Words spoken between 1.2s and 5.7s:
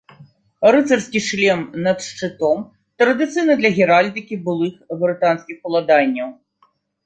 шлем над шчытом традыцыйны для геральдыкі былых брытанскіх